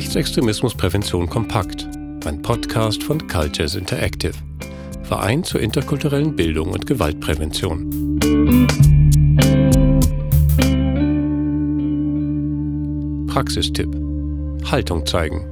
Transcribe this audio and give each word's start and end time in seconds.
Rechtsextremismusprävention 0.00 1.28
kompakt, 1.28 1.86
ein 2.24 2.40
Podcast 2.40 3.02
von 3.02 3.28
Cultures 3.28 3.74
Interactive, 3.74 4.32
Verein 5.02 5.44
zur 5.44 5.60
interkulturellen 5.60 6.34
Bildung 6.34 6.70
und 6.70 6.86
Gewaltprävention. 6.86 8.16
Praxistipp: 13.26 13.94
Haltung 14.70 15.04
zeigen. 15.04 15.44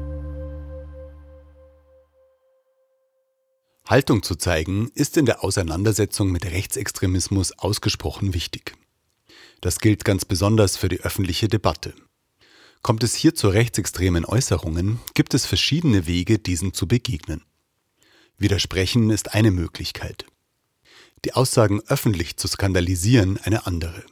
Haltung 3.85 4.23
zu 4.23 4.35
zeigen 4.35 4.91
ist 4.95 5.19
in 5.19 5.27
der 5.27 5.45
Auseinandersetzung 5.45 6.33
mit 6.33 6.47
Rechtsextremismus 6.47 7.53
ausgesprochen 7.59 8.33
wichtig. 8.33 8.73
Das 9.61 9.79
gilt 9.81 10.07
ganz 10.07 10.25
besonders 10.25 10.79
für 10.79 10.89
die 10.89 11.03
öffentliche 11.03 11.49
Debatte. 11.49 11.93
Kommt 12.83 13.03
es 13.03 13.15
hier 13.15 13.35
zu 13.35 13.49
rechtsextremen 13.49 14.25
Äußerungen, 14.25 15.01
gibt 15.15 15.35
es 15.35 15.47
verschiedene 15.47 16.07
Wege, 16.07 16.39
diesen 16.39 16.73
zu 16.73 16.87
begegnen. 16.87 17.43
Widersprechen 18.39 19.11
ist 19.11 19.35
eine 19.35 19.51
Möglichkeit. 19.51 20.27
Die 21.25 21.35
Aussagen 21.35 21.81
öffentlich 21.89 22.37
zu 22.37 22.47
skandalisieren 22.47 23.39
eine 23.39 23.67
andere. 23.67 24.05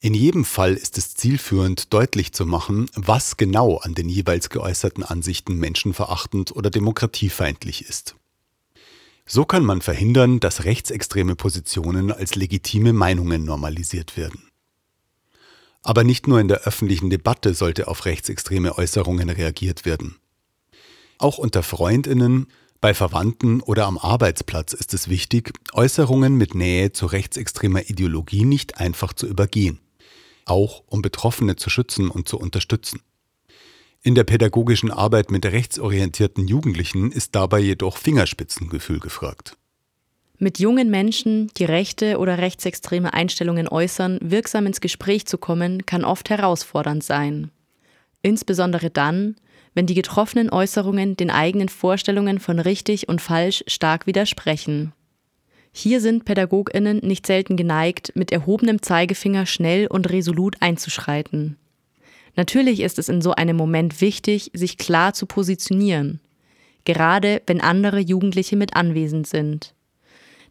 In 0.00 0.12
jedem 0.12 0.44
Fall 0.44 0.74
ist 0.74 0.98
es 0.98 1.14
zielführend, 1.14 1.92
deutlich 1.92 2.32
zu 2.32 2.44
machen, 2.44 2.90
was 2.94 3.36
genau 3.36 3.78
an 3.78 3.94
den 3.94 4.08
jeweils 4.08 4.50
geäußerten 4.50 5.02
Ansichten 5.02 5.56
menschenverachtend 5.56 6.54
oder 6.54 6.70
demokratiefeindlich 6.70 7.88
ist. 7.88 8.16
So 9.24 9.44
kann 9.44 9.64
man 9.64 9.80
verhindern, 9.80 10.38
dass 10.38 10.64
rechtsextreme 10.64 11.34
Positionen 11.34 12.12
als 12.12 12.34
legitime 12.34 12.92
Meinungen 12.92 13.44
normalisiert 13.44 14.16
werden. 14.16 14.50
Aber 15.86 16.02
nicht 16.02 16.26
nur 16.26 16.40
in 16.40 16.48
der 16.48 16.62
öffentlichen 16.62 17.10
Debatte 17.10 17.54
sollte 17.54 17.86
auf 17.86 18.06
rechtsextreme 18.06 18.76
Äußerungen 18.76 19.30
reagiert 19.30 19.84
werden. 19.84 20.16
Auch 21.18 21.38
unter 21.38 21.62
Freundinnen, 21.62 22.48
bei 22.80 22.92
Verwandten 22.92 23.60
oder 23.60 23.86
am 23.86 23.96
Arbeitsplatz 23.96 24.72
ist 24.72 24.94
es 24.94 25.08
wichtig, 25.08 25.52
Äußerungen 25.74 26.34
mit 26.34 26.56
Nähe 26.56 26.90
zu 26.90 27.06
rechtsextremer 27.06 27.88
Ideologie 27.88 28.44
nicht 28.44 28.78
einfach 28.78 29.12
zu 29.12 29.28
übergehen, 29.28 29.78
auch 30.44 30.82
um 30.88 31.02
Betroffene 31.02 31.54
zu 31.54 31.70
schützen 31.70 32.10
und 32.10 32.28
zu 32.28 32.36
unterstützen. 32.36 33.00
In 34.02 34.16
der 34.16 34.24
pädagogischen 34.24 34.90
Arbeit 34.90 35.30
mit 35.30 35.46
rechtsorientierten 35.46 36.48
Jugendlichen 36.48 37.12
ist 37.12 37.36
dabei 37.36 37.60
jedoch 37.60 37.96
Fingerspitzengefühl 37.96 38.98
gefragt 38.98 39.56
mit 40.38 40.58
jungen 40.58 40.90
Menschen, 40.90 41.48
die 41.56 41.64
rechte 41.64 42.18
oder 42.18 42.38
rechtsextreme 42.38 43.14
Einstellungen 43.14 43.68
äußern, 43.68 44.18
wirksam 44.22 44.66
ins 44.66 44.80
Gespräch 44.80 45.26
zu 45.26 45.38
kommen, 45.38 45.86
kann 45.86 46.04
oft 46.04 46.30
herausfordernd 46.30 47.02
sein. 47.02 47.50
Insbesondere 48.22 48.90
dann, 48.90 49.36
wenn 49.74 49.86
die 49.86 49.94
getroffenen 49.94 50.50
Äußerungen 50.50 51.16
den 51.16 51.30
eigenen 51.30 51.68
Vorstellungen 51.68 52.40
von 52.40 52.58
richtig 52.58 53.08
und 53.08 53.20
falsch 53.20 53.62
stark 53.66 54.06
widersprechen. 54.06 54.92
Hier 55.72 56.00
sind 56.00 56.24
Pädagoginnen 56.24 56.98
nicht 56.98 57.26
selten 57.26 57.56
geneigt, 57.56 58.12
mit 58.14 58.32
erhobenem 58.32 58.80
Zeigefinger 58.80 59.44
schnell 59.44 59.86
und 59.86 60.10
resolut 60.10 60.56
einzuschreiten. 60.60 61.58
Natürlich 62.34 62.80
ist 62.80 62.98
es 62.98 63.10
in 63.10 63.20
so 63.20 63.32
einem 63.32 63.56
Moment 63.56 64.00
wichtig, 64.00 64.50
sich 64.54 64.78
klar 64.78 65.12
zu 65.12 65.26
positionieren, 65.26 66.20
gerade 66.84 67.42
wenn 67.46 67.60
andere 67.60 68.00
Jugendliche 68.00 68.56
mit 68.56 68.74
anwesend 68.74 69.26
sind. 69.26 69.74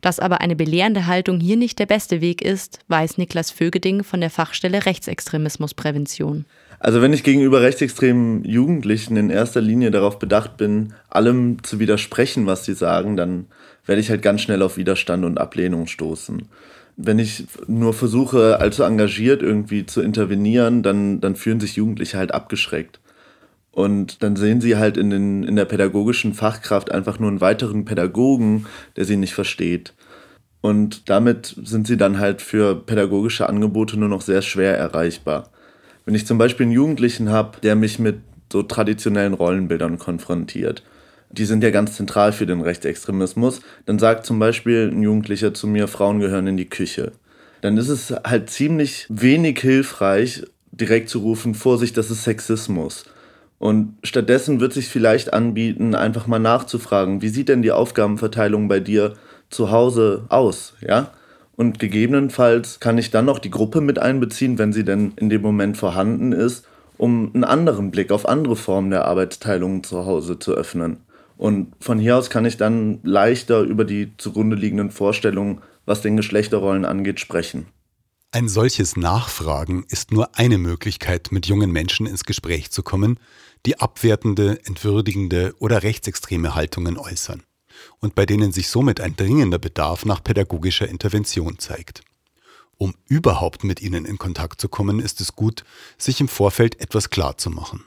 Dass 0.05 0.19
aber 0.19 0.39
eine 0.39 0.55
belehrende 0.55 1.07
Haltung 1.07 1.39
hier 1.39 1.57
nicht 1.57 1.79
der 1.79 1.87
beste 1.87 2.21
Weg 2.21 2.43
ist, 2.43 2.77
weiß 2.89 3.17
Niklas 3.17 3.49
Vögeding 3.49 4.03
von 4.03 4.21
der 4.21 4.29
Fachstelle 4.29 4.85
Rechtsextremismusprävention. 4.85 6.45
Also 6.77 7.01
wenn 7.01 7.11
ich 7.11 7.23
gegenüber 7.23 7.63
rechtsextremen 7.63 8.45
Jugendlichen 8.45 9.17
in 9.17 9.31
erster 9.31 9.61
Linie 9.61 9.89
darauf 9.89 10.19
bedacht 10.19 10.57
bin, 10.57 10.93
allem 11.09 11.63
zu 11.63 11.79
widersprechen, 11.79 12.45
was 12.45 12.65
sie 12.65 12.75
sagen, 12.75 13.17
dann 13.17 13.47
werde 13.87 13.99
ich 13.99 14.11
halt 14.11 14.21
ganz 14.21 14.41
schnell 14.41 14.61
auf 14.61 14.77
Widerstand 14.77 15.25
und 15.25 15.39
Ablehnung 15.39 15.87
stoßen. 15.87 16.49
Wenn 16.97 17.17
ich 17.17 17.45
nur 17.65 17.95
versuche, 17.95 18.59
allzu 18.59 18.83
engagiert 18.83 19.41
irgendwie 19.41 19.87
zu 19.87 20.03
intervenieren, 20.03 20.83
dann, 20.83 21.19
dann 21.19 21.35
fühlen 21.35 21.59
sich 21.59 21.77
Jugendliche 21.77 22.19
halt 22.19 22.31
abgeschreckt. 22.31 22.99
Und 23.75 24.23
dann 24.23 24.37
sehen 24.37 24.61
sie 24.61 24.77
halt 24.77 24.95
in, 24.95 25.09
den, 25.09 25.43
in 25.43 25.57
der 25.57 25.65
pädagogischen 25.65 26.33
Fachkraft 26.33 26.93
einfach 26.93 27.19
nur 27.19 27.29
einen 27.29 27.41
weiteren 27.41 27.83
Pädagogen, 27.83 28.67
der 28.95 29.03
sie 29.03 29.17
nicht 29.17 29.33
versteht. 29.33 29.93
Und 30.61 31.09
damit 31.09 31.57
sind 31.61 31.85
sie 31.85 31.97
dann 31.97 32.17
halt 32.17 32.41
für 32.41 32.73
pädagogische 32.73 33.49
Angebote 33.49 33.99
nur 33.99 34.07
noch 34.07 34.21
sehr 34.21 34.41
schwer 34.41 34.77
erreichbar. 34.77 35.51
Wenn 36.05 36.15
ich 36.15 36.25
zum 36.25 36.37
Beispiel 36.37 36.67
einen 36.67 36.71
Jugendlichen 36.71 37.29
habe, 37.29 37.59
der 37.59 37.75
mich 37.75 37.99
mit 37.99 38.19
so 38.49 38.63
traditionellen 38.63 39.33
Rollenbildern 39.33 39.99
konfrontiert, 39.99 40.81
die 41.29 41.43
sind 41.43 41.61
ja 41.61 41.69
ganz 41.69 41.97
zentral 41.97 42.31
für 42.31 42.45
den 42.45 42.61
Rechtsextremismus, 42.61 43.59
dann 43.85 43.99
sagt 43.99 44.25
zum 44.25 44.39
Beispiel 44.39 44.89
ein 44.89 45.03
Jugendlicher 45.03 45.53
zu 45.53 45.67
mir, 45.67 45.89
Frauen 45.89 46.21
gehören 46.21 46.47
in 46.47 46.55
die 46.55 46.69
Küche. 46.69 47.11
Dann 47.59 47.75
ist 47.75 47.89
es 47.89 48.11
halt 48.11 48.49
ziemlich 48.49 49.05
wenig 49.09 49.59
hilfreich, 49.59 50.43
direkt 50.71 51.09
zu 51.09 51.19
rufen, 51.19 51.55
Vorsicht, 51.55 51.97
das 51.97 52.09
ist 52.09 52.23
Sexismus 52.23 53.03
und 53.59 53.97
stattdessen 54.03 54.59
wird 54.59 54.73
sich 54.73 54.89
vielleicht 54.89 55.33
anbieten, 55.33 55.95
einfach 55.95 56.27
mal 56.27 56.39
nachzufragen, 56.39 57.21
wie 57.21 57.29
sieht 57.29 57.49
denn 57.49 57.61
die 57.61 57.71
Aufgabenverteilung 57.71 58.67
bei 58.67 58.79
dir 58.79 59.13
zu 59.49 59.71
Hause 59.71 60.25
aus, 60.29 60.73
ja? 60.81 61.11
Und 61.55 61.79
gegebenenfalls 61.79 62.81
kann 62.81 62.97
ich 62.97 63.11
dann 63.11 63.25
noch 63.25 63.39
die 63.39 63.49
Gruppe 63.49 63.79
mit 63.79 63.97
einbeziehen, 63.97 64.57
wenn 64.57 64.73
sie 64.73 64.83
denn 64.83 65.13
in 65.15 65.29
dem 65.29 65.41
Moment 65.41 65.77
vorhanden 65.77 66.33
ist, 66.33 66.67
um 66.97 67.31
einen 67.33 67.45
anderen 67.45 67.91
Blick 67.91 68.11
auf 68.11 68.27
andere 68.27 68.57
Formen 68.57 68.89
der 68.89 69.05
Arbeitsteilung 69.05 69.83
zu 69.83 70.05
Hause 70.05 70.37
zu 70.37 70.53
öffnen. 70.53 70.97
Und 71.37 71.73
von 71.79 71.97
hier 71.97 72.17
aus 72.17 72.29
kann 72.29 72.45
ich 72.45 72.57
dann 72.57 72.99
leichter 73.03 73.61
über 73.61 73.85
die 73.85 74.11
zugrunde 74.17 74.55
liegenden 74.55 74.91
Vorstellungen, 74.91 75.61
was 75.85 76.01
den 76.01 76.17
Geschlechterrollen 76.17 76.85
angeht, 76.85 77.19
sprechen. 77.19 77.67
Ein 78.35 78.49
solches 78.49 78.97
Nachfragen 78.97 79.85
ist 79.87 80.11
nur 80.11 80.37
eine 80.37 80.57
Möglichkeit, 80.57 81.31
mit 81.31 81.45
jungen 81.45 81.71
Menschen 81.71 82.05
ins 82.05 82.25
Gespräch 82.25 82.69
zu 82.69 82.83
kommen, 82.83 83.17
die 83.65 83.79
abwertende, 83.79 84.59
entwürdigende 84.65 85.55
oder 85.59 85.83
rechtsextreme 85.83 86.53
Haltungen 86.53 86.97
äußern 86.97 87.43
und 88.01 88.13
bei 88.13 88.25
denen 88.25 88.51
sich 88.51 88.67
somit 88.67 88.99
ein 88.99 89.15
dringender 89.15 89.57
Bedarf 89.57 90.03
nach 90.03 90.21
pädagogischer 90.21 90.85
Intervention 90.85 91.59
zeigt. 91.59 92.01
Um 92.75 92.93
überhaupt 93.07 93.63
mit 93.63 93.81
ihnen 93.81 94.03
in 94.03 94.17
Kontakt 94.17 94.59
zu 94.59 94.67
kommen, 94.67 94.99
ist 94.99 95.21
es 95.21 95.37
gut, 95.37 95.63
sich 95.97 96.19
im 96.19 96.27
Vorfeld 96.27 96.81
etwas 96.81 97.09
klar 97.09 97.37
zu 97.37 97.49
machen. 97.49 97.85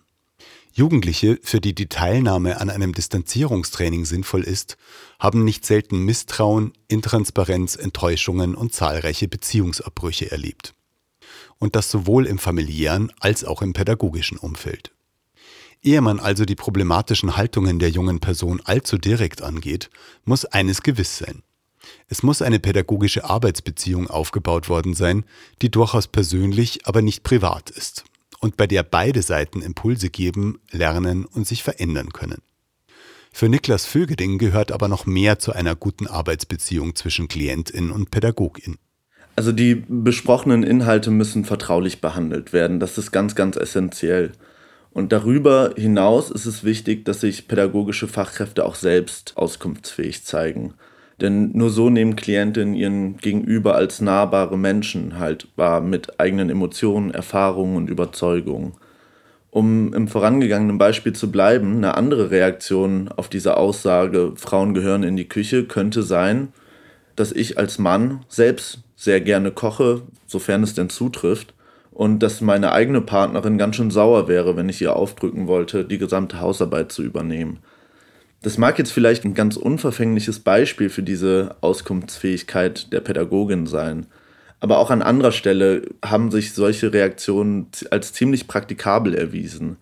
Jugendliche, 0.79 1.41
für 1.43 1.61
die 1.61 1.75
die 1.75 1.89
Teilnahme 1.89 2.61
an 2.61 2.71
einem 2.71 2.95
Distanzierungstraining 2.95 4.05
sinnvoll 4.05 4.45
ist, 4.45 4.77
haben 5.19 5.43
nicht 5.43 5.67
selten 5.67 6.05
Misstrauen, 6.05 6.73
Intransparenz, 6.87 7.75
Enttäuschungen 7.75 8.55
und 8.55 8.73
zahlreiche 8.73 9.27
Beziehungsabbrüche 9.27 10.31
erlebt. 10.31 10.75
Und 11.59 11.75
das 11.75 11.91
sowohl 11.91 12.27
im 12.27 12.39
familiären 12.39 13.11
als 13.19 13.45
auch 13.45 13.61
im 13.61 13.73
pädagogischen 13.73 14.39
Umfeld. 14.39 14.93
Ehe 15.83 16.01
man 16.01 16.21
also 16.21 16.45
die 16.45 16.55
problematischen 16.55 17.37
Haltungen 17.37 17.81
der 17.81 17.91
jungen 17.91 18.21
Person 18.21 18.63
allzu 18.65 18.99
direkt 18.99 19.43
angeht, 19.43 19.91
muss 20.25 20.45
eines 20.45 20.85
gewiss 20.85 21.19
sein. 21.19 21.43
Es 22.07 22.23
muss 22.23 22.41
eine 22.41 22.61
pädagogische 22.61 23.25
Arbeitsbeziehung 23.25 24.07
aufgebaut 24.07 24.69
worden 24.69 24.95
sein, 24.95 25.25
die 25.61 25.73
durchaus 25.73 26.07
persönlich, 26.07 26.87
aber 26.87 27.03
nicht 27.03 27.25
privat 27.25 27.69
ist 27.69 28.05
und 28.41 28.57
bei 28.57 28.67
der 28.67 28.83
beide 28.83 29.23
Seiten 29.23 29.63
Impulse 29.63 30.11
geben, 30.11 30.61
lernen 30.71 31.25
und 31.25 31.47
sich 31.47 31.63
verändern 31.63 32.13
können. 32.13 32.43
Für 33.33 33.49
Niklas 33.49 33.87
Vögeding 33.87 34.39
gehört 34.39 34.73
aber 34.73 34.89
noch 34.89 35.07
mehr 35.07 35.39
zu 35.39 35.53
einer 35.53 35.77
guten 35.77 36.07
Arbeitsbeziehung 36.07 36.95
zwischen 36.97 37.29
Klientin 37.29 37.91
und 37.91 38.11
Pädagogin. 38.11 38.79
Also 39.37 39.53
die 39.53 39.85
besprochenen 39.87 40.65
Inhalte 40.65 41.13
müssen 41.13 41.45
vertraulich 41.45 42.01
behandelt 42.01 42.53
werden. 42.53 42.81
Das 42.81 42.99
ist 42.99 43.13
ganz, 43.13 43.37
ganz 43.37 43.57
essentiell. 43.57 44.33
Und 44.91 45.13
darüber 45.13 45.75
hinaus 45.77 46.31
ist 46.31 46.47
es 46.47 46.65
wichtig, 46.65 47.05
dass 47.05 47.21
sich 47.21 47.47
pädagogische 47.47 48.09
Fachkräfte 48.09 48.65
auch 48.65 48.75
selbst 48.75 49.37
auskunftsfähig 49.37 50.25
zeigen. 50.25 50.75
Denn 51.21 51.51
nur 51.53 51.71
so 51.71 51.91
nehmen 51.91 52.15
Klientinnen 52.15 52.75
ihren 52.75 53.17
Gegenüber 53.17 53.75
als 53.75 54.01
nahbare 54.01 54.57
Menschen 54.57 55.19
halt 55.19 55.49
wahr 55.57 55.81
mit 55.81 56.21
eigenen 56.21 56.49
Emotionen, 56.49 57.11
Erfahrungen 57.11 57.77
und 57.77 57.91
Überzeugungen. 57.91 58.75
Um 59.51 59.93
im 59.95 60.09
vorangegangenen 60.09 60.79
Beispiel 60.79 61.15
zu 61.15 61.33
bleiben, 61.33 61.79
eine 61.79 61.97
andere 61.97 62.31
Reaktion 62.31 63.09
auf 63.09 63.29
diese 63.29 63.57
Aussage, 63.57 64.33
Frauen 64.37 64.75
gehören 64.75 65.03
in 65.03 65.17
die 65.17 65.29
Küche, 65.29 65.65
könnte 65.65 66.03
sein, 66.03 66.49
dass 67.17 67.33
ich 67.33 67.59
als 67.59 67.79
Mann 67.79 68.21
selbst 68.29 68.81
sehr 68.95 69.21
gerne 69.21 69.51
koche, 69.51 70.03
sofern 70.27 70.63
es 70.63 70.75
denn 70.75 70.91
zutrifft, 70.91 71.55
und 71.91 72.21
dass 72.21 72.41
meine 72.41 72.71
eigene 72.73 73.01
Partnerin 73.01 73.59
ganz 73.59 73.75
schön 73.75 73.91
sauer 73.91 74.29
wäre, 74.29 74.57
wenn 74.57 74.69
ich 74.69 74.81
ihr 74.81 74.95
aufdrücken 74.95 75.49
wollte, 75.49 75.85
die 75.85 75.99
gesamte 75.99 76.41
Hausarbeit 76.41 76.93
zu 76.93 77.03
übernehmen. 77.03 77.59
Das 78.43 78.57
mag 78.57 78.79
jetzt 78.79 78.93
vielleicht 78.93 79.25
ein 79.25 79.35
ganz 79.35 79.57
unverfängliches 79.57 80.41
Beispiel 80.41 80.91
für 80.91 81.03
diese 81.03 81.57
Auskunftsfähigkeit 81.61 82.93
der 82.93 83.01
Pädagogin 83.01 83.67
sein. 83.67 84.07
Aber 84.61 84.79
auch 84.79 84.91
an 84.91 85.03
anderer 85.03 85.33
Stelle 85.33 85.83
haben 86.05 86.31
sich 86.31 86.53
solche 86.53 86.93
Reaktionen 86.93 87.69
als 87.91 88.13
ziemlich 88.13 88.49
praktikabel 88.49 89.15
erwiesen. 89.15 89.77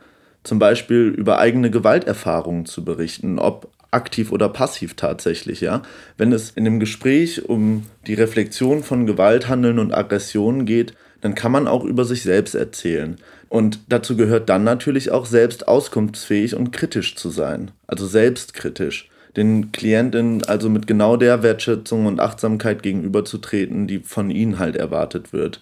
zum 0.47 0.59
Beispiel 0.61 1.09
über 1.09 1.39
eigene 1.39 1.71
Gewalterfahrungen 1.71 2.67
zu 2.67 2.85
berichten, 2.85 3.39
ob 3.39 3.69
aktiv 3.91 4.33
oder 4.33 4.49
passiv 4.49 4.95
tatsächlich, 4.95 5.61
ja. 5.61 5.83
Wenn 6.17 6.33
es 6.33 6.51
in 6.51 6.65
dem 6.65 6.81
Gespräch 6.81 7.49
um 7.49 7.85
die 8.07 8.15
Reflexion 8.15 8.83
von 8.83 9.07
Gewalthandeln 9.07 9.79
und 9.79 9.93
Aggressionen 9.93 10.67
geht, 10.67 10.95
dann 11.21 11.35
kann 11.35 11.53
man 11.53 11.67
auch 11.67 11.85
über 11.85 12.05
sich 12.05 12.23
selbst 12.23 12.55
erzählen. 12.55 13.17
Und 13.49 13.81
dazu 13.89 14.17
gehört 14.17 14.49
dann 14.49 14.65
natürlich 14.65 15.11
auch 15.11 15.27
selbst 15.27 15.69
auskunftsfähig 15.69 16.55
und 16.57 16.73
kritisch 16.73 17.17
zu 17.17 17.31
sein, 17.31 17.71
also 17.87 18.07
selbstkritisch. 18.07 19.09
Den 19.37 19.71
Klienten 19.71 20.45
also 20.45 20.71
mit 20.71 20.87
genau 20.87 21.17
der 21.17 21.43
Wertschätzung 21.43 22.07
und 22.07 22.21
Achtsamkeit 22.21 22.83
gegenüberzutreten, 22.83 23.87
die 23.87 23.99
von 23.99 24.31
ihnen 24.31 24.59
halt 24.59 24.77
erwartet 24.77 25.33
wird. 25.33 25.61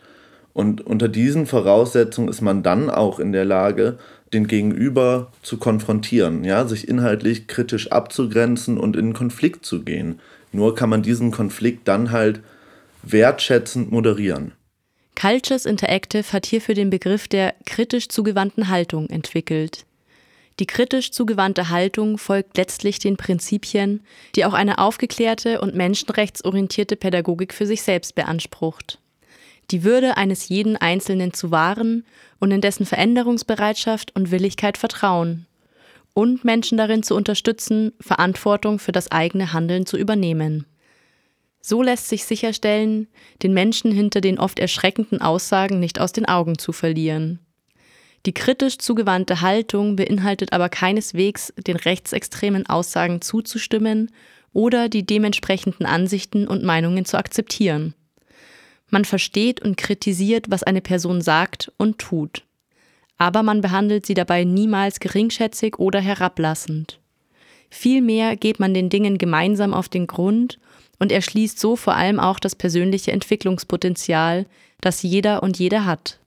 Und 0.52 0.86
unter 0.86 1.08
diesen 1.08 1.46
Voraussetzungen 1.46 2.28
ist 2.28 2.40
man 2.40 2.62
dann 2.62 2.88
auch 2.88 3.18
in 3.18 3.32
der 3.32 3.44
Lage, 3.44 3.98
den 4.32 4.46
Gegenüber 4.46 5.32
zu 5.42 5.58
konfrontieren, 5.58 6.44
ja, 6.44 6.66
sich 6.66 6.88
inhaltlich 6.88 7.48
kritisch 7.48 7.90
abzugrenzen 7.90 8.78
und 8.78 8.96
in 8.96 9.12
Konflikt 9.12 9.66
zu 9.66 9.82
gehen. 9.82 10.20
Nur 10.52 10.74
kann 10.76 10.90
man 10.90 11.02
diesen 11.02 11.32
Konflikt 11.32 11.88
dann 11.88 12.12
halt 12.12 12.40
wertschätzend 13.02 13.90
moderieren. 13.90 14.52
Cultures 15.14 15.64
Interactive 15.64 16.32
hat 16.32 16.46
hierfür 16.46 16.74
den 16.74 16.90
Begriff 16.90 17.28
der 17.28 17.54
kritisch 17.66 18.08
zugewandten 18.08 18.68
Haltung 18.68 19.08
entwickelt. 19.10 19.86
Die 20.60 20.66
kritisch 20.66 21.10
zugewandte 21.10 21.70
Haltung 21.70 22.16
folgt 22.16 22.56
letztlich 22.56 23.00
den 23.00 23.16
Prinzipien, 23.16 24.02
die 24.36 24.44
auch 24.44 24.54
eine 24.54 24.78
aufgeklärte 24.78 25.60
und 25.60 25.74
menschenrechtsorientierte 25.74 26.96
Pädagogik 26.96 27.52
für 27.52 27.66
sich 27.66 27.82
selbst 27.82 28.14
beansprucht. 28.14 29.00
Die 29.70 29.82
Würde 29.82 30.16
eines 30.16 30.48
jeden 30.48 30.76
Einzelnen 30.76 31.32
zu 31.32 31.50
wahren 31.50 32.04
und 32.38 32.50
in 32.50 32.60
dessen 32.60 32.86
Veränderungsbereitschaft 32.86 34.14
und 34.14 34.30
Willigkeit 34.30 34.78
vertrauen. 34.78 35.46
Und 36.12 36.44
Menschen 36.44 36.78
darin 36.78 37.02
zu 37.02 37.16
unterstützen, 37.16 37.92
Verantwortung 37.98 38.78
für 38.78 38.92
das 38.92 39.10
eigene 39.10 39.52
Handeln 39.52 39.86
zu 39.86 39.96
übernehmen. 39.96 40.66
So 41.66 41.82
lässt 41.82 42.10
sich 42.10 42.26
sicherstellen, 42.26 43.08
den 43.42 43.54
Menschen 43.54 43.90
hinter 43.90 44.20
den 44.20 44.38
oft 44.38 44.58
erschreckenden 44.58 45.22
Aussagen 45.22 45.80
nicht 45.80 45.98
aus 45.98 46.12
den 46.12 46.26
Augen 46.26 46.58
zu 46.58 46.72
verlieren. 46.72 47.38
Die 48.26 48.34
kritisch 48.34 48.76
zugewandte 48.76 49.40
Haltung 49.40 49.96
beinhaltet 49.96 50.52
aber 50.52 50.68
keineswegs, 50.68 51.54
den 51.56 51.76
rechtsextremen 51.76 52.66
Aussagen 52.66 53.22
zuzustimmen 53.22 54.10
oder 54.52 54.90
die 54.90 55.06
dementsprechenden 55.06 55.86
Ansichten 55.86 56.48
und 56.48 56.64
Meinungen 56.64 57.06
zu 57.06 57.16
akzeptieren. 57.16 57.94
Man 58.90 59.06
versteht 59.06 59.62
und 59.62 59.78
kritisiert, 59.78 60.50
was 60.50 60.64
eine 60.64 60.82
Person 60.82 61.22
sagt 61.22 61.72
und 61.78 61.98
tut. 61.98 62.42
Aber 63.16 63.42
man 63.42 63.62
behandelt 63.62 64.04
sie 64.04 64.12
dabei 64.12 64.44
niemals 64.44 65.00
geringschätzig 65.00 65.78
oder 65.78 66.02
herablassend. 66.02 67.00
Vielmehr 67.70 68.36
geht 68.36 68.60
man 68.60 68.74
den 68.74 68.90
Dingen 68.90 69.16
gemeinsam 69.16 69.72
auf 69.72 69.88
den 69.88 70.06
Grund 70.06 70.58
und 70.98 71.12
erschließt 71.12 71.58
so 71.58 71.76
vor 71.76 71.94
allem 71.94 72.20
auch 72.20 72.38
das 72.38 72.54
persönliche 72.54 73.12
Entwicklungspotenzial, 73.12 74.46
das 74.80 75.02
jeder 75.02 75.42
und 75.42 75.58
jede 75.58 75.84
hat. 75.84 76.18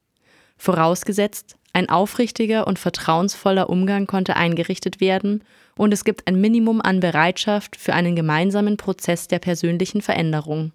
Vorausgesetzt, 0.57 1.55
ein 1.73 1.89
aufrichtiger 1.89 2.65
und 2.65 2.79
vertrauensvoller 2.79 3.69
Umgang 3.69 4.07
konnte 4.07 4.35
eingerichtet 4.35 4.99
werden 4.99 5.43
und 5.77 5.93
es 5.93 6.03
gibt 6.03 6.27
ein 6.27 6.41
Minimum 6.41 6.81
an 6.81 6.99
Bereitschaft 6.99 7.75
für 7.75 7.93
einen 7.93 8.15
gemeinsamen 8.15 8.77
Prozess 8.77 9.27
der 9.27 9.39
persönlichen 9.39 10.01
Veränderung. 10.01 10.71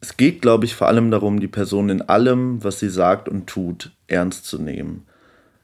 Es 0.00 0.16
geht, 0.16 0.40
glaube 0.42 0.64
ich, 0.64 0.74
vor 0.74 0.86
allem 0.86 1.10
darum, 1.10 1.40
die 1.40 1.48
Person 1.48 1.90
in 1.90 2.02
allem, 2.02 2.62
was 2.62 2.78
sie 2.78 2.88
sagt 2.88 3.28
und 3.28 3.48
tut, 3.48 3.92
ernst 4.06 4.46
zu 4.46 4.58
nehmen. 4.58 5.06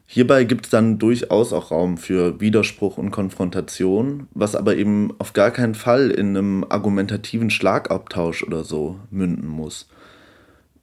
Hierbei 0.06 0.44
gibt 0.44 0.66
es 0.66 0.70
dann 0.70 0.98
durchaus 0.98 1.52
auch 1.52 1.70
Raum 1.70 1.96
für 1.96 2.40
Widerspruch 2.40 2.98
und 2.98 3.10
Konfrontation, 3.10 4.28
was 4.32 4.54
aber 4.54 4.76
eben 4.76 5.12
auf 5.18 5.32
gar 5.32 5.50
keinen 5.50 5.74
Fall 5.74 6.10
in 6.10 6.36
einem 6.36 6.64
argumentativen 6.68 7.50
Schlagabtausch 7.50 8.42
oder 8.42 8.64
so 8.64 9.00
münden 9.10 9.48
muss. 9.48 9.88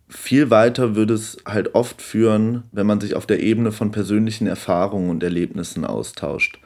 Viel 0.10 0.50
weiter 0.50 0.96
würde 0.96 1.14
es 1.14 1.38
halt 1.46 1.74
oft 1.74 2.02
führen, 2.02 2.64
wenn 2.74 2.86
man 2.86 3.00
sich 3.00 3.16
auf 3.16 3.26
der 3.26 3.40
Ebene 3.40 3.72
von 3.72 3.92
persönlichen 3.92 4.48
Erfahrungen 4.48 5.10
und 5.10 5.24
Erlebnissen 5.24 5.86
austauscht. 5.86 6.60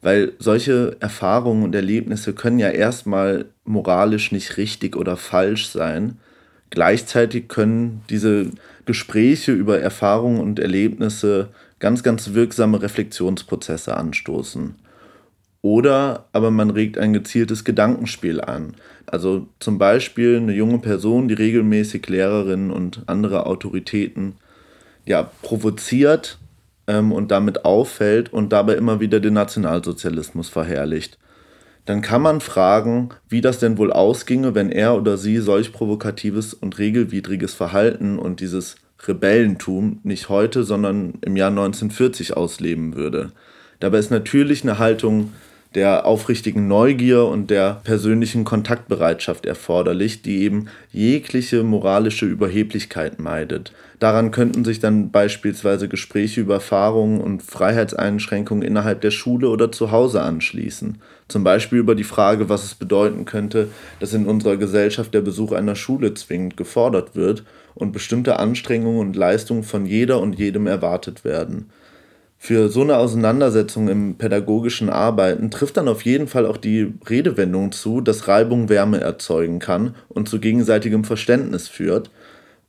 Weil 0.00 0.32
solche 0.38 0.96
Erfahrungen 1.00 1.64
und 1.64 1.74
Erlebnisse 1.74 2.32
können 2.32 2.58
ja 2.58 2.70
erstmal 2.70 3.46
moralisch 3.64 4.32
nicht 4.32 4.56
richtig 4.56 4.96
oder 4.96 5.16
falsch 5.16 5.68
sein. 5.68 6.18
Gleichzeitig 6.70 7.48
können 7.48 8.02
diese 8.08 8.50
Gespräche 8.86 9.52
über 9.52 9.78
Erfahrungen 9.78 10.40
und 10.40 10.58
Erlebnisse 10.58 11.48
ganz, 11.78 12.02
ganz 12.02 12.32
wirksame 12.34 12.82
Reflexionsprozesse 12.82 13.96
anstoßen. 13.96 14.76
Oder 15.62 16.26
aber 16.32 16.50
man 16.50 16.70
regt 16.70 16.96
ein 16.96 17.12
gezieltes 17.12 17.64
Gedankenspiel 17.64 18.40
an. 18.40 18.74
Also 19.06 19.48
zum 19.58 19.78
Beispiel 19.78 20.36
eine 20.36 20.52
junge 20.52 20.78
Person, 20.78 21.28
die 21.28 21.34
regelmäßig 21.34 22.08
Lehrerinnen 22.08 22.70
und 22.70 23.02
andere 23.06 23.46
Autoritäten 23.46 24.36
ja, 25.06 25.30
provoziert 25.42 26.38
ähm, 26.86 27.12
und 27.12 27.30
damit 27.30 27.64
auffällt 27.64 28.32
und 28.32 28.52
dabei 28.52 28.74
immer 28.74 29.00
wieder 29.00 29.20
den 29.20 29.34
Nationalsozialismus 29.34 30.48
verherrlicht. 30.48 31.18
Dann 31.84 32.02
kann 32.02 32.22
man 32.22 32.40
fragen, 32.40 33.10
wie 33.28 33.40
das 33.40 33.60
denn 33.60 33.78
wohl 33.78 33.92
ausginge, 33.92 34.54
wenn 34.54 34.70
er 34.70 34.96
oder 34.96 35.16
sie 35.16 35.38
solch 35.38 35.72
provokatives 35.72 36.52
und 36.52 36.78
regelwidriges 36.78 37.54
Verhalten 37.54 38.18
und 38.18 38.40
dieses 38.40 38.76
Rebellentum 39.06 40.00
nicht 40.02 40.28
heute, 40.28 40.64
sondern 40.64 41.14
im 41.22 41.36
Jahr 41.36 41.50
1940 41.50 42.36
ausleben 42.36 42.96
würde. 42.96 43.32
Dabei 43.80 43.98
ist 43.98 44.10
natürlich 44.10 44.62
eine 44.62 44.78
Haltung 44.78 45.32
der 45.76 46.06
aufrichtigen 46.06 46.68
Neugier 46.68 47.26
und 47.26 47.50
der 47.50 47.82
persönlichen 47.84 48.44
Kontaktbereitschaft 48.44 49.44
erforderlich, 49.44 50.22
die 50.22 50.38
eben 50.42 50.68
jegliche 50.90 51.62
moralische 51.62 52.24
Überheblichkeit 52.24 53.20
meidet. 53.20 53.74
Daran 53.98 54.30
könnten 54.30 54.64
sich 54.64 54.80
dann 54.80 55.10
beispielsweise 55.10 55.86
Gespräche 55.88 56.40
über 56.40 56.54
Erfahrungen 56.54 57.20
und 57.20 57.42
Freiheitseinschränkungen 57.42 58.66
innerhalb 58.66 59.02
der 59.02 59.10
Schule 59.10 59.50
oder 59.50 59.70
zu 59.70 59.90
Hause 59.90 60.22
anschließen. 60.22 60.96
Zum 61.28 61.44
Beispiel 61.44 61.78
über 61.78 61.94
die 61.94 62.04
Frage, 62.04 62.48
was 62.48 62.64
es 62.64 62.74
bedeuten 62.74 63.26
könnte, 63.26 63.68
dass 64.00 64.14
in 64.14 64.26
unserer 64.26 64.56
Gesellschaft 64.56 65.12
der 65.12 65.20
Besuch 65.20 65.52
einer 65.52 65.76
Schule 65.76 66.14
zwingend 66.14 66.56
gefordert 66.56 67.14
wird 67.16 67.44
und 67.74 67.92
bestimmte 67.92 68.38
Anstrengungen 68.38 69.00
und 69.00 69.14
Leistungen 69.14 69.62
von 69.62 69.84
jeder 69.84 70.20
und 70.20 70.38
jedem 70.38 70.66
erwartet 70.66 71.22
werden. 71.22 71.68
Für 72.38 72.68
so 72.68 72.82
eine 72.82 72.98
Auseinandersetzung 72.98 73.88
im 73.88 74.16
pädagogischen 74.16 74.90
Arbeiten 74.90 75.50
trifft 75.50 75.76
dann 75.78 75.88
auf 75.88 76.02
jeden 76.02 76.28
Fall 76.28 76.46
auch 76.46 76.58
die 76.58 76.94
Redewendung 77.08 77.72
zu, 77.72 78.00
dass 78.00 78.28
Reibung 78.28 78.68
Wärme 78.68 79.00
erzeugen 79.00 79.58
kann 79.58 79.94
und 80.08 80.28
zu 80.28 80.38
gegenseitigem 80.38 81.04
Verständnis 81.04 81.66
führt, 81.66 82.10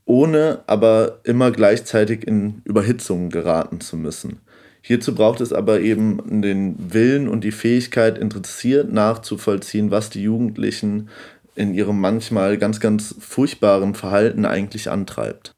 ohne 0.05 0.59
aber 0.67 1.19
immer 1.23 1.51
gleichzeitig 1.51 2.25
in 2.25 2.61
Überhitzungen 2.63 3.29
geraten 3.29 3.81
zu 3.81 3.97
müssen. 3.97 4.39
Hierzu 4.81 5.13
braucht 5.13 5.41
es 5.41 5.51
aber 5.51 5.81
eben 5.81 6.41
den 6.41 6.93
Willen 6.93 7.27
und 7.27 7.43
die 7.43 7.51
Fähigkeit, 7.51 8.17
interessiert 8.17 8.91
nachzuvollziehen, 8.91 9.91
was 9.91 10.09
die 10.09 10.23
Jugendlichen 10.23 11.09
in 11.55 11.73
ihrem 11.73 11.99
manchmal 11.99 12.57
ganz, 12.57 12.79
ganz 12.79 13.15
furchtbaren 13.19 13.95
Verhalten 13.95 14.45
eigentlich 14.45 14.89
antreibt. 14.89 15.56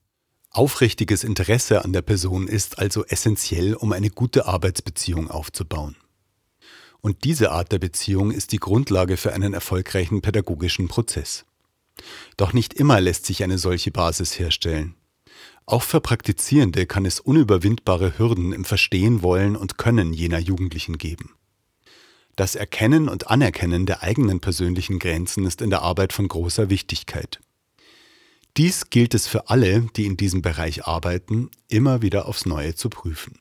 Aufrichtiges 0.51 1.23
Interesse 1.23 1.85
an 1.85 1.93
der 1.93 2.01
Person 2.01 2.47
ist 2.47 2.79
also 2.79 3.05
essentiell, 3.05 3.75
um 3.75 3.91
eine 3.91 4.09
gute 4.09 4.47
Arbeitsbeziehung 4.47 5.29
aufzubauen. 5.29 5.95
Und 7.01 7.23
diese 7.23 7.51
Art 7.51 7.71
der 7.71 7.79
Beziehung 7.79 8.31
ist 8.31 8.51
die 8.51 8.57
Grundlage 8.57 9.15
für 9.15 9.31
einen 9.31 9.53
erfolgreichen 9.53 10.21
pädagogischen 10.21 10.87
Prozess. 10.87 11.45
Doch 12.35 12.53
nicht 12.53 12.73
immer 12.73 12.99
lässt 12.99 13.25
sich 13.25 13.43
eine 13.43 13.57
solche 13.57 13.91
Basis 13.91 14.39
herstellen. 14.39 14.95
Auch 15.67 15.83
für 15.83 16.01
Praktizierende 16.01 16.87
kann 16.87 17.05
es 17.05 17.19
unüberwindbare 17.19 18.17
Hürden 18.17 18.51
im 18.51 18.65
Verstehen 18.65 19.21
wollen 19.21 19.55
und 19.55 19.77
Können 19.77 20.13
jener 20.13 20.39
Jugendlichen 20.39 20.97
geben. 20.97 21.35
Das 22.35 22.55
Erkennen 22.55 23.07
und 23.07 23.27
Anerkennen 23.29 23.85
der 23.85 24.01
eigenen 24.01 24.39
persönlichen 24.39 24.97
Grenzen 24.97 25.45
ist 25.45 25.61
in 25.61 25.69
der 25.69 25.83
Arbeit 25.83 26.11
von 26.11 26.27
großer 26.27 26.69
Wichtigkeit. 26.69 27.39
Dies 28.57 28.89
gilt 28.89 29.13
es 29.13 29.27
für 29.27 29.49
alle, 29.49 29.87
die 29.95 30.05
in 30.05 30.17
diesem 30.17 30.41
Bereich 30.41 30.85
arbeiten, 30.85 31.49
immer 31.67 32.01
wieder 32.01 32.27
aufs 32.27 32.45
Neue 32.45 32.75
zu 32.75 32.89
prüfen. 32.89 33.39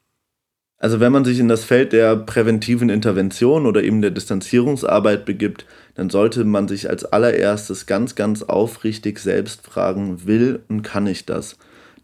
Also 0.81 1.01
wenn 1.01 1.11
man 1.11 1.25
sich 1.25 1.41
in 1.41 1.49
das 1.49 1.65
Feld 1.65 1.93
der 1.93 2.15
präventiven 2.15 2.89
Intervention 2.89 3.67
oder 3.67 3.83
eben 3.83 4.01
der 4.01 4.13
Distanzierungsarbeit 4.13 5.25
begibt, 5.25 5.67
dann 5.97 6.09
sollte 6.09 6.45
man 6.45 6.69
sich 6.69 6.89
als 6.89 7.05
allererstes 7.05 7.87
ganz, 7.87 8.15
ganz 8.15 8.45
aufrichtig 8.45 9.19
selbst 9.19 9.67
fragen, 9.67 10.25
will 10.25 10.61
und 10.69 10.83
kann 10.83 11.09
ich 11.09 11.27
das? 11.27 11.57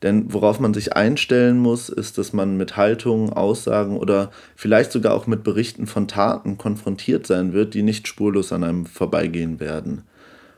Denn 0.02 0.32
worauf 0.34 0.58
man 0.58 0.75
sich 0.75 0.94
einstellen 0.94 1.58
muss, 1.58 1.88
ist, 1.88 2.18
dass 2.18 2.32
man 2.32 2.56
mit 2.56 2.76
Haltungen, 2.76 3.32
Aussagen 3.32 3.96
oder 3.96 4.32
vielleicht 4.56 4.90
sogar 4.90 5.14
auch 5.14 5.28
mit 5.28 5.44
Berichten 5.44 5.87
von 5.87 6.08
Taten 6.08 6.58
konfrontiert 6.58 7.28
sein 7.28 7.52
wird, 7.52 7.75
die 7.75 7.82
nicht 7.82 8.08
spurlos 8.08 8.52
an 8.52 8.64
einem 8.64 8.87
vorbeigehen 8.87 9.61
werden. 9.61 10.02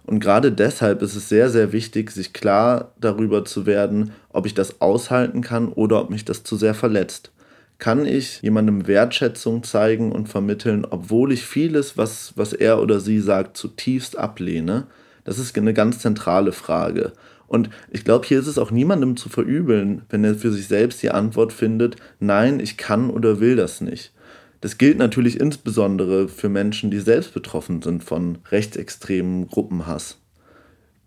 Und 0.07 0.21
gerade 0.21 0.53
deshalb 0.53 1.03
ist 1.03 1.17
es 1.17 1.29
sehr, 1.29 1.51
sehr 1.51 1.73
wichtig, 1.73 2.13
sich 2.13 2.33
klar 2.33 2.93
darüber 3.01 3.45
zu 3.45 3.67
werden, 3.67 4.13
ob 4.29 4.47
ich 4.47 4.55
das 4.55 4.81
aushalten 4.81 5.41
kann 5.41 5.69
oder 5.69 6.01
ob 6.01 6.11
mich 6.11 6.25
das 6.25 6.45
zu 6.45 6.57
sehr 6.57 6.75
verletzt. 6.75 7.33
kann 7.79 8.07
ich 8.07 8.41
jemandem 8.41 8.87
Wertschätzung 8.87 9.63
zeigen 9.63 10.13
und 10.13 10.29
vermitteln, 10.29 10.87
obwohl 10.89 11.33
ich 11.33 11.45
vieles, 11.45 11.99
was, 11.99 12.33
was 12.37 12.53
er 12.55 12.81
oder 12.81 13.01
sie 13.01 13.21
sagt, 13.21 13.57
zutiefst 13.57 14.17
ablehne? 14.17 14.87
Das 15.25 15.39
ist 15.39 15.57
eine 15.59 15.75
ganz 15.75 15.99
zentrale 15.99 16.53
Frage. 16.53 17.13
Und 17.49 17.69
ich 17.91 18.05
glaube, 18.05 18.27
hier 18.27 18.39
ist 18.41 18.47
es 18.47 18.59
auch 18.59 18.71
niemandem 18.71 19.17
zu 19.17 19.29
verübeln, 19.29 20.03
wenn 20.09 20.25
er 20.25 20.35
für 20.35 20.53
sich 20.53 20.69
selbst 20.69 21.03
die 21.03 21.11
Antwort 21.11 21.53
findet, 21.53 21.97
nein, 22.19 22.61
ich 22.61 22.77
kann 22.77 23.11
oder 23.11 23.41
will 23.41 23.57
das 23.57 23.81
nicht. 23.81 24.13
Das 24.61 24.79
gilt 24.79 24.99
natürlich 24.99 25.39
insbesondere 25.39 26.29
für 26.29 26.49
Menschen, 26.49 26.91
die 26.91 27.01
selbst 27.01 27.35
betroffen 27.35 27.83
sind 27.83 28.03
von 28.03 28.39
rechtsextremen 28.51 29.49
Gruppenhass. 29.49 30.19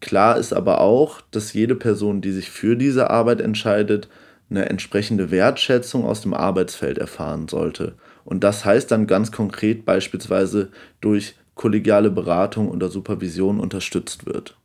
Klar 0.02 0.38
ist 0.38 0.54
aber 0.54 0.82
auch, 0.82 1.22
dass 1.32 1.54
jede 1.54 1.76
Person, 1.76 2.22
die 2.22 2.32
sich 2.32 2.50
für 2.50 2.76
diese 2.76 3.10
Arbeit 3.10 3.42
entscheidet, 3.42 4.08
eine 4.50 4.70
entsprechende 4.70 5.30
Wertschätzung 5.30 6.06
aus 6.06 6.22
dem 6.22 6.34
Arbeitsfeld 6.34 6.98
erfahren 6.98 7.48
sollte. 7.48 7.96
Und 8.24 8.44
das 8.44 8.66
heißt 8.66 8.90
dann 8.92 9.08
ganz 9.08 9.32
konkret 9.32 9.86
beispielsweise 9.86 10.70
durch 11.02 11.36
kollegiale 11.56 12.10
Beratung 12.10 12.70
oder 12.70 12.90
Supervision 12.90 13.60
unterstützt 13.60 14.26
wird. 14.26 14.56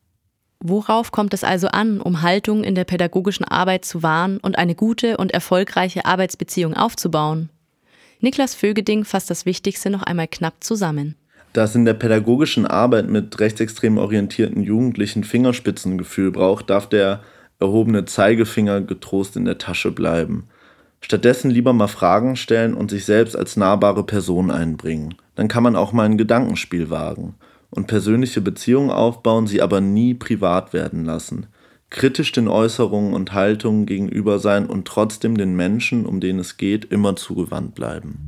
Worauf 0.61 1.11
kommt 1.11 1.35
es 1.35 1.45
also 1.45 1.69
an, 1.69 2.00
um 2.00 2.23
Haltung 2.23 2.64
in 2.64 2.75
der 2.75 2.85
pädagogischen 2.85 3.45
Arbeit 3.45 3.85
zu 3.85 4.03
wahren 4.03 4.38
und 4.38 4.57
eine 4.57 4.75
gute 4.75 5.19
und 5.19 5.33
erfolgreiche 5.33 6.07
Arbeitsbeziehung 6.07 6.75
aufzubauen? 6.75 7.50
Niklas 8.21 8.54
Vögeding 8.54 9.04
fasst 9.04 9.30
das 9.30 9.47
Wichtigste 9.47 9.90
noch 9.90 10.02
einmal 10.02 10.28
knapp 10.28 10.62
zusammen. 10.62 11.16
Da 11.52 11.64
es 11.64 11.75
in 11.75 11.85
der 11.85 11.94
pädagogischen 11.94 12.66
Arbeit 12.66 13.09
mit 13.09 13.38
rechtsextrem 13.38 13.99
orientierten 13.99 14.62
Jugendlichen 14.62 15.23
Fingerspitzengefühl 15.23 16.33
braucht, 16.33 16.68
darf 16.68 16.88
der 16.88 17.21
erhobene 17.61 18.04
Zeigefinger 18.04 18.80
getrost 18.80 19.37
in 19.37 19.44
der 19.44 19.59
Tasche 19.59 19.92
bleiben. 19.92 20.44
Stattdessen 21.00 21.50
lieber 21.50 21.73
mal 21.73 21.87
Fragen 21.87 22.35
stellen 22.35 22.75
und 22.75 22.90
sich 22.90 23.04
selbst 23.04 23.37
als 23.37 23.56
nahbare 23.56 24.04
Person 24.04 24.50
einbringen. 24.50 25.14
Dann 25.35 25.49
kann 25.49 25.62
man 25.62 25.76
auch 25.76 25.92
mal 25.92 26.04
ein 26.04 26.18
Gedankenspiel 26.18 26.90
wagen 26.90 27.35
und 27.71 27.87
persönliche 27.87 28.40
Beziehungen 28.40 28.90
aufbauen, 28.90 29.47
sie 29.47 29.61
aber 29.61 29.80
nie 29.80 30.14
privat 30.14 30.73
werden 30.73 31.04
lassen. 31.04 31.47
Kritisch 31.94 32.32
den 32.32 32.48
Äußerungen 32.48 33.14
und 33.14 33.34
Haltungen 33.34 33.86
gegenüber 33.86 34.40
sein 34.40 34.66
und 34.66 34.84
trotzdem 34.84 35.36
den 35.36 35.54
Menschen, 35.54 36.06
um 36.06 36.18
den 36.18 36.40
es 36.40 36.56
geht, 36.56 36.86
immer 36.86 37.14
zugewandt 37.14 37.76
bleiben. 37.76 38.18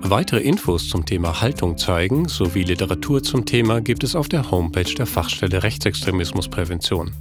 Weitere 0.00 0.40
Infos 0.40 0.88
zum 0.88 1.04
Thema 1.04 1.42
Haltung 1.42 1.76
zeigen 1.76 2.26
sowie 2.26 2.62
Literatur 2.62 3.22
zum 3.22 3.44
Thema 3.44 3.82
gibt 3.82 4.02
es 4.02 4.16
auf 4.16 4.30
der 4.30 4.50
Homepage 4.50 4.94
der 4.94 5.04
Fachstelle 5.04 5.62
Rechtsextremismusprävention 5.62 7.12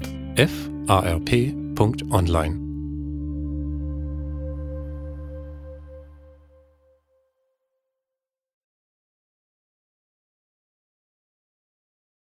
farp.online. 0.87 2.64